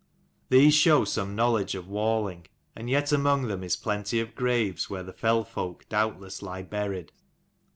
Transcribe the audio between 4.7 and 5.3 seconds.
where the